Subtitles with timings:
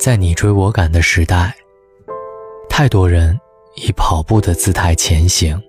[0.00, 1.54] 在你追我赶的时代，
[2.70, 3.38] 太多人
[3.74, 5.62] 以跑步的姿态前行，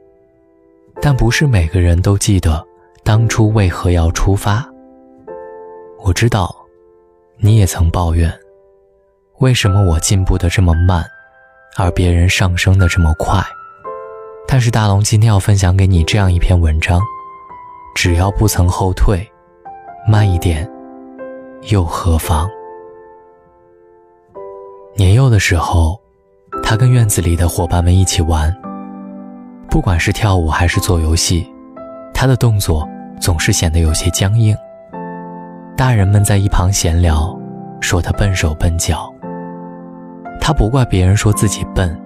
[1.02, 2.66] 但不是每个人都记得
[3.04, 4.66] 当初为何要出发。
[6.00, 6.56] 我知道，
[7.40, 8.34] 你也曾抱怨，
[9.40, 11.06] 为什么我进步的这么慢，
[11.76, 13.44] 而别人上升的这么快。
[14.48, 17.02] 但是大龙今天要分享给你这样一篇文章：
[17.96, 19.30] 只要不曾后退，
[20.08, 20.72] 慢一点，
[21.64, 22.50] 又何妨？
[24.94, 26.00] 年幼的时候，
[26.62, 28.54] 他跟院子里的伙伴们一起玩。
[29.70, 31.50] 不管是跳舞还是做游戏，
[32.14, 32.88] 他的动作
[33.20, 34.56] 总是显得有些僵硬。
[35.78, 37.36] 大人们在一旁闲聊，
[37.80, 39.12] 说他笨手笨脚。
[40.42, 41.98] 他不怪别人说自己笨，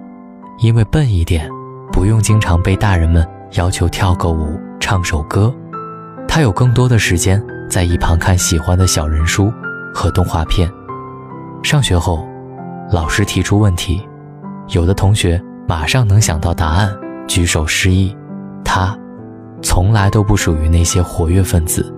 [0.60, 1.50] 因为笨一点，
[1.92, 5.52] 不用经常被大人们要求跳个舞、唱首歌，
[6.28, 9.52] 他有更多的时间在一旁看喜欢的小人书
[9.92, 10.70] 和动画片。
[11.64, 12.24] 上学后。
[12.90, 14.06] 老师提出问题，
[14.68, 16.94] 有的同学马上能想到答案，
[17.26, 18.16] 举手示意。
[18.64, 18.96] 他
[19.62, 21.92] 从来都不属于那些活跃分子，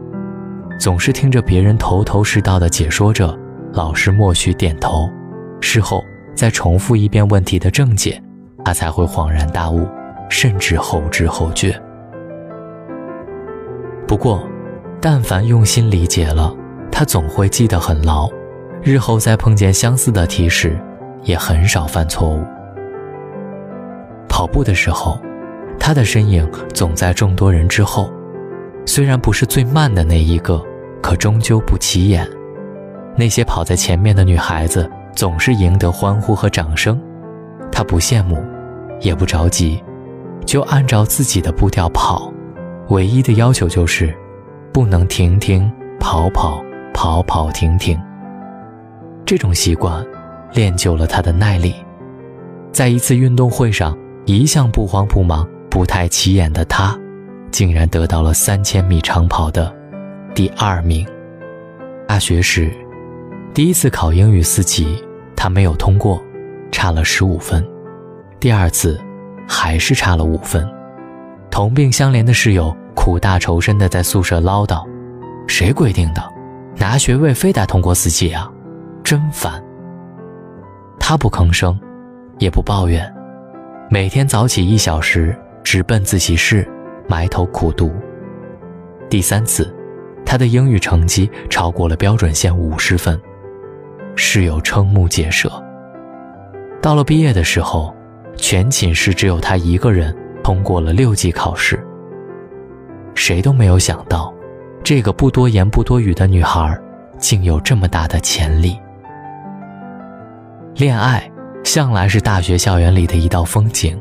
[0.78, 3.38] 总是听着别人头头是道的解说着，
[3.72, 5.10] 老师默许点头，
[5.60, 6.02] 事后
[6.34, 8.22] 再重复一遍问题的正解，
[8.64, 9.86] 他才会恍然大悟，
[10.30, 11.78] 甚至后知后觉。
[14.06, 14.42] 不过，
[15.02, 16.54] 但凡用心理解了，
[16.90, 18.26] 他总会记得很牢。
[18.82, 20.78] 日后再碰见相似的题时，
[21.22, 22.42] 也很少犯错误。
[24.28, 25.20] 跑步的时候，
[25.78, 28.10] 他的身影总在众多人之后，
[28.86, 30.62] 虽然不是最慢的那一个，
[31.02, 32.26] 可终究不起眼。
[33.16, 37.00] 那些跑在前面的女孩子总是赢得欢呼和掌声，
[37.72, 38.42] 他不羡慕，
[39.00, 39.82] 也不着急，
[40.46, 42.32] 就按照自己的步调跑。
[42.90, 44.14] 唯一的要求就是，
[44.72, 46.62] 不能停停跑跑
[46.94, 48.00] 跑跑停停。
[49.28, 50.02] 这种习惯，
[50.54, 51.74] 练就了他的耐力。
[52.72, 56.98] 在一次运动会上，一向不慌不忙、不太起眼的他，
[57.50, 59.70] 竟然得到了三千米长跑的
[60.34, 61.06] 第二名。
[62.06, 62.72] 大学时，
[63.52, 65.04] 第一次考英语四级，
[65.36, 66.22] 他没有通过，
[66.72, 67.62] 差了十五分。
[68.40, 68.98] 第二次，
[69.46, 70.66] 还是差了五分。
[71.50, 74.82] 同病相怜的室友苦大仇深地在宿舍唠叨
[75.46, 76.32] ：“谁规定的？
[76.78, 78.50] 拿学位非得通过四级啊？”
[79.08, 79.64] 真烦。
[81.00, 81.80] 他不吭声，
[82.38, 83.10] 也不抱怨，
[83.88, 86.70] 每天早起一小时，直奔自习室，
[87.08, 87.90] 埋头苦读。
[89.08, 89.74] 第三次，
[90.26, 93.18] 他的英语成绩超过了标准线五十分，
[94.14, 95.50] 室友瞠目结舌。
[96.82, 97.96] 到了毕业的时候，
[98.36, 100.14] 全寝室只有他一个人
[100.44, 101.82] 通过了六级考试。
[103.14, 104.30] 谁都没有想到，
[104.84, 106.78] 这个不多言不多语的女孩，
[107.16, 108.78] 竟有这么大的潜力。
[110.78, 111.28] 恋爱
[111.64, 114.00] 向来是大学校园里的一道风景。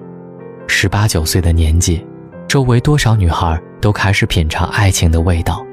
[0.67, 2.05] 十八九岁的年纪，
[2.47, 5.65] 周围多少女孩都开始品尝爱情的味道，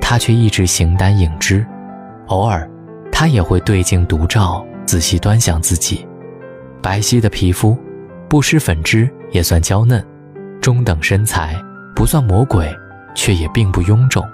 [0.00, 1.66] 他却一直形单影只。
[2.28, 2.66] 偶尔，
[3.12, 6.08] 他也会对镜独照，仔细端详自己。
[6.80, 7.76] 白皙的皮肤，
[8.26, 10.00] 不施粉脂也算娇嫩；
[10.62, 11.54] 中等身材，
[11.94, 12.74] 不算魔鬼，
[13.14, 14.24] 却也并不臃肿。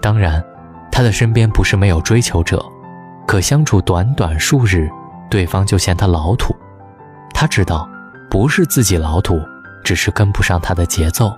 [0.00, 0.42] 当然，
[0.90, 2.64] 他的身边不是没有追求者，
[3.26, 4.88] 可相处短短数日。
[5.30, 6.54] 对方就嫌他老土，
[7.34, 7.88] 他知道，
[8.30, 9.40] 不是自己老土，
[9.84, 11.36] 只是跟不上他的节奏。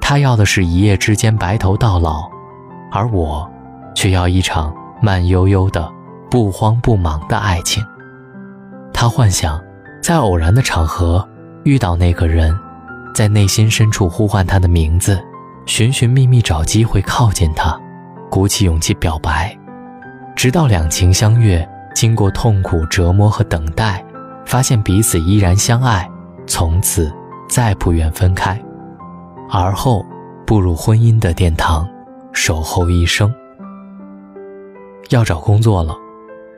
[0.00, 2.28] 他要的是一夜之间白头到老，
[2.92, 3.50] 而我，
[3.94, 5.90] 却要一场慢悠悠的、
[6.30, 7.84] 不慌不忙的爱情。
[8.92, 9.62] 他幻想，
[10.02, 11.26] 在偶然的场合
[11.64, 12.58] 遇到那个人，
[13.14, 15.22] 在内心深处呼唤他的名字，
[15.66, 17.78] 寻寻觅觅找机会靠近他，
[18.30, 19.56] 鼓起勇气表白，
[20.36, 21.66] 直到两情相悦。
[21.94, 24.04] 经过痛苦折磨和等待，
[24.44, 26.10] 发现彼此依然相爱，
[26.46, 27.10] 从此
[27.48, 28.60] 再不愿分开，
[29.48, 30.04] 而后
[30.44, 31.88] 步入婚姻的殿堂，
[32.32, 33.32] 守候一生。
[35.10, 35.94] 要找工作了，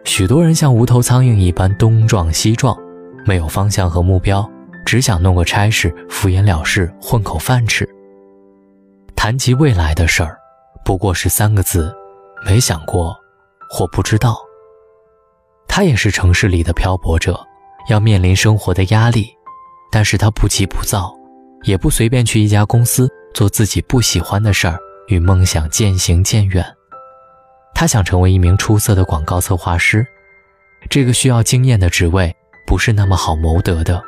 [0.04, 2.76] 许多人像无头苍蝇一般东撞西撞，
[3.24, 4.48] 没有方向和目标，
[4.86, 7.86] 只想弄个差事，敷衍了事，混口饭吃。
[9.14, 10.38] 谈及未来的事儿，
[10.84, 11.94] 不过是三个字：
[12.46, 13.14] 没想过，
[13.68, 14.45] 或不知道。
[15.76, 17.38] 他也是城市里的漂泊者，
[17.90, 19.28] 要面临生活的压力，
[19.92, 21.14] 但是他不急不躁，
[21.64, 24.78] 也不随便去一家公司做自己不喜欢的事儿，
[25.08, 26.64] 与梦想渐行渐远。
[27.74, 30.06] 他想成为一名出色的广告策划师，
[30.88, 32.34] 这个需要经验的职位
[32.66, 34.02] 不是那么好谋得的，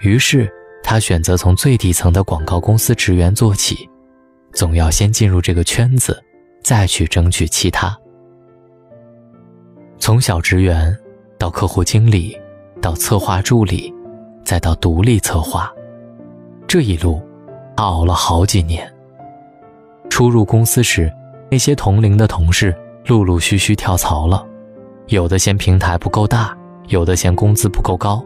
[0.00, 3.88] 于是他选择从最底层的广告公司职员做起，
[4.52, 6.20] 总要先进入这个圈子，
[6.64, 7.96] 再去争取其他。
[9.98, 10.96] 从小职员
[11.38, 12.38] 到客户经理，
[12.80, 13.92] 到策划助理，
[14.44, 15.72] 再到独立策划，
[16.68, 17.20] 这一路，
[17.76, 18.90] 他熬了好几年。
[20.08, 21.12] 初入公司时，
[21.50, 22.74] 那些同龄的同事
[23.06, 24.46] 陆陆续续跳槽了，
[25.08, 26.56] 有的嫌平台不够大，
[26.88, 28.24] 有的嫌工资不够高。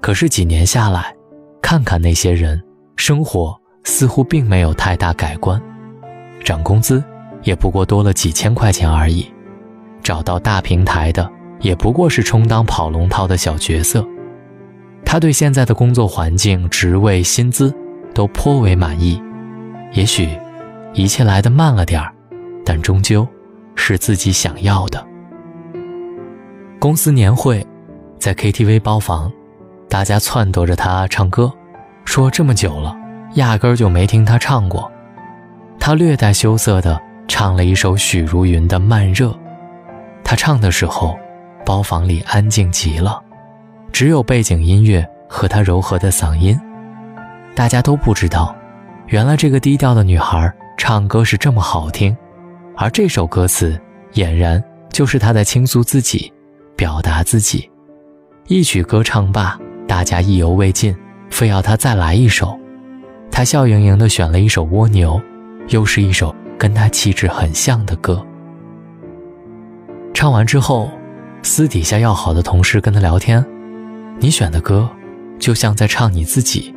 [0.00, 1.14] 可是几年下来，
[1.60, 2.62] 看看那些人，
[2.96, 5.60] 生活似乎并没有太大改观，
[6.42, 7.02] 涨工资
[7.42, 9.30] 也不过多了几千块钱而已，
[10.04, 11.28] 找到大平台的
[11.58, 14.06] 也不过是充当跑龙套的小角色。
[15.04, 17.74] 他对现在的工作环境、职位、薪资
[18.14, 19.20] 都颇为满意，
[19.92, 20.28] 也许。
[20.96, 22.14] 一切来得慢了点儿，
[22.64, 23.26] 但终究
[23.74, 25.04] 是自己想要的。
[26.78, 27.66] 公司年会，
[28.16, 29.32] 在 KTV 包房，
[29.88, 31.52] 大家撺掇着他唱歌，
[32.04, 32.96] 说这么久了，
[33.34, 34.88] 压根儿就没听他唱过。
[35.80, 36.96] 他略带羞涩地
[37.26, 39.30] 唱了一首许茹芸的《慢热》。
[40.24, 41.16] 他唱的时候，
[41.64, 43.22] 包房里安静极了，
[43.92, 46.58] 只有背景音乐和他柔和的嗓音。
[47.54, 48.56] 大家都不知道，
[49.06, 50.52] 原来这个低调的女孩。
[50.76, 52.14] 唱歌是这么好听，
[52.76, 53.80] 而这首歌词
[54.14, 56.30] 俨然就是他在倾诉自己，
[56.76, 57.70] 表达自己。
[58.48, 59.56] 一曲歌唱罢，
[59.86, 60.94] 大家意犹未尽，
[61.30, 62.58] 非要他再来一首。
[63.30, 65.14] 他笑盈盈地选了一首《蜗牛》，
[65.68, 68.22] 又是一首跟他气质很像的歌。
[70.14, 70.90] 唱完之后，
[71.42, 73.44] 私底下要好的同事跟他聊天
[74.18, 74.88] ：“你选的歌，
[75.40, 76.74] 就像在唱你自己，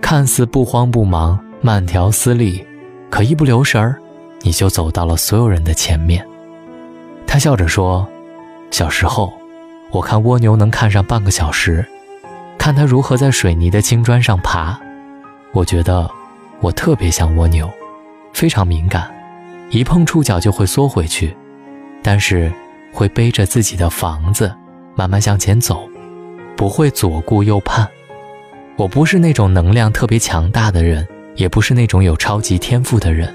[0.00, 2.64] 看似不慌不忙，慢条斯理。”
[3.10, 3.98] 可一不留神儿，
[4.42, 6.24] 你就走到了所有人的前面。
[7.26, 8.06] 他笑着说
[8.70, 9.32] ：“小时候，
[9.90, 11.84] 我看蜗牛能看上半个小时，
[12.58, 14.78] 看它如何在水泥的青砖上爬。
[15.52, 16.08] 我觉得
[16.60, 17.70] 我特别像蜗牛，
[18.34, 19.10] 非常敏感，
[19.70, 21.34] 一碰触角就会缩回去，
[22.02, 22.52] 但是
[22.92, 24.54] 会背着自己的房子
[24.94, 25.88] 慢慢向前走，
[26.56, 27.88] 不会左顾右盼。
[28.76, 31.06] 我不是那种能量特别强大的人。”
[31.38, 33.32] 也不是那种有超级天赋的人，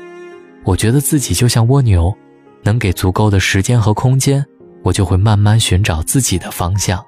[0.66, 2.14] 我觉得自己就像蜗牛，
[2.62, 4.46] 能给足够的时间和空间，
[4.84, 7.02] 我就会慢慢寻找自己的方向，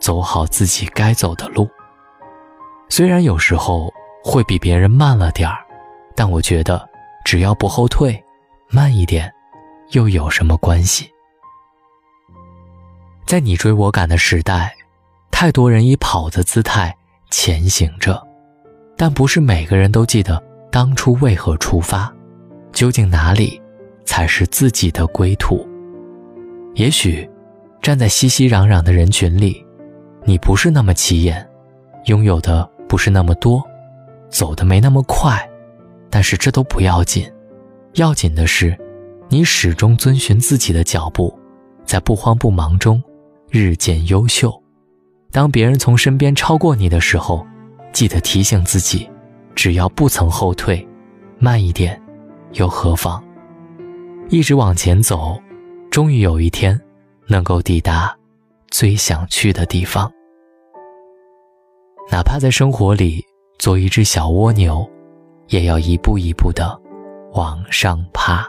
[0.00, 1.70] 走好自己该走的路。
[2.88, 3.94] 虽然有时候
[4.24, 5.58] 会比别人慢了点儿，
[6.16, 6.84] 但我觉得
[7.24, 8.20] 只要不后退，
[8.70, 9.32] 慢一点，
[9.92, 11.08] 又有什么关系？
[13.30, 14.74] 在你追我赶的时代，
[15.30, 16.92] 太多人以跑的姿态
[17.30, 18.20] 前行着。
[18.96, 22.12] 但不是每个人都记得当初为何出发，
[22.72, 23.62] 究竟哪里
[24.04, 25.64] 才是自己的归途？
[26.74, 27.30] 也许，
[27.80, 29.64] 站在熙熙攘攘的人群里，
[30.24, 31.48] 你不是那么起眼，
[32.06, 33.62] 拥有的不是那么多，
[34.28, 35.48] 走的没那么快，
[36.10, 37.30] 但是这都不要紧，
[37.94, 38.76] 要紧的是，
[39.28, 41.32] 你始终遵循自己的脚步，
[41.86, 43.00] 在不慌不忙中
[43.50, 44.62] 日渐优秀。
[45.30, 47.46] 当别人从身边超过你的时候。
[47.92, 49.10] 记得提醒自己，
[49.56, 50.86] 只要不曾后退，
[51.40, 52.00] 慢一点，
[52.52, 53.20] 又何妨？
[54.28, 55.36] 一直往前走，
[55.90, 56.80] 终于有一天，
[57.26, 58.16] 能够抵达
[58.70, 60.08] 最想去的地方。
[62.12, 63.24] 哪怕在生活里
[63.58, 64.88] 做一只小蜗牛，
[65.48, 66.80] 也要一步一步的
[67.32, 68.46] 往上爬。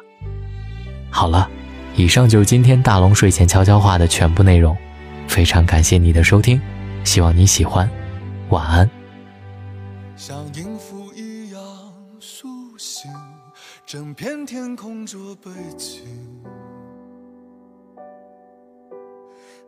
[1.09, 1.49] 好了，
[1.95, 4.77] 以上就是今天大龙睡前悄悄话的全部内容，
[5.31, 6.61] 非常感谢你的收听，
[7.05, 7.89] 希望你喜欢，
[8.49, 8.87] 晚安。
[10.17, 11.61] 像音符一样
[12.19, 13.09] 苏醒，
[13.85, 16.03] 整片天空做背景。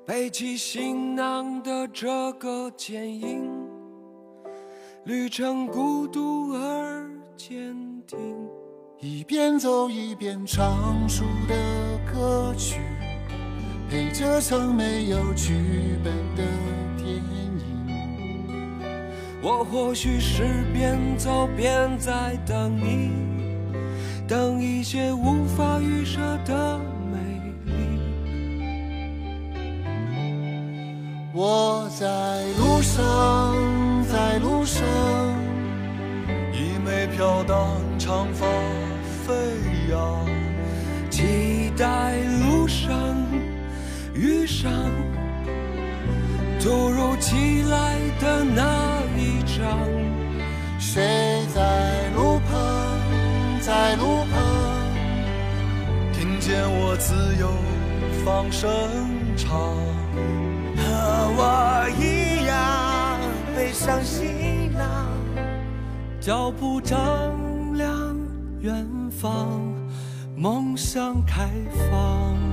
[0.06, 3.50] 背起行囊的这个剪影，
[5.06, 7.74] 旅程孤独而坚
[8.06, 8.20] 定。
[9.00, 11.56] 一边走一边唱出的
[12.14, 12.82] 歌曲，
[13.90, 15.54] 陪着曾没有剧
[16.04, 16.44] 本的
[16.98, 17.24] 电影。
[19.42, 23.12] 我或许是边走边在等你，
[24.28, 26.80] 等一些无法预设的
[27.12, 27.18] 美
[27.66, 28.00] 丽。
[31.34, 32.06] 我在
[32.58, 33.54] 路上，
[34.08, 34.82] 在路上，
[36.54, 37.68] 一枚飘荡
[38.00, 38.46] 长发
[39.26, 39.34] 飞
[39.92, 40.26] 扬，
[41.10, 42.94] 期待路上
[44.14, 44.72] 遇上
[46.60, 48.94] 突如其来的那。
[50.80, 53.00] 谁在路旁，
[53.62, 54.44] 在路旁，
[56.14, 57.50] 听见我自由
[58.24, 58.70] 放声
[59.36, 59.58] 唱，
[60.78, 60.84] 和
[61.36, 63.20] 我一样
[63.56, 65.10] 背上行囊，
[66.20, 67.00] 脚步丈
[67.76, 68.16] 量
[68.62, 69.62] 远方，
[70.36, 71.50] 梦想开
[71.90, 72.53] 放。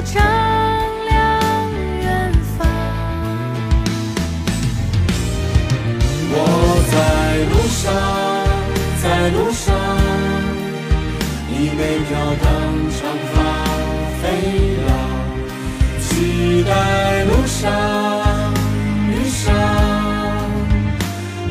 [0.00, 0.30] 背起行囊。
[11.76, 12.46] 每飘荡
[12.90, 12.98] 长
[13.32, 13.34] 发
[14.20, 14.24] 飞
[14.86, 14.88] 扬，
[16.00, 16.70] 期待
[17.24, 17.58] 路上
[19.08, 19.40] 遇上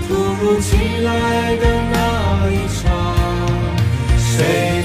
[0.08, 0.10] 突
[0.42, 0.68] 如其
[1.02, 1.96] 来的那
[2.52, 2.82] 一场。
[4.18, 4.79] 谁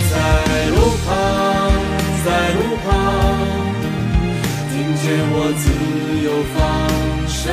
[6.54, 7.52] 放声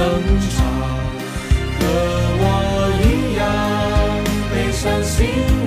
[0.52, 0.66] 唱
[1.80, 1.82] 和
[2.40, 2.46] 我
[3.02, 3.06] 一
[3.38, 3.44] 样
[4.54, 5.61] 背上行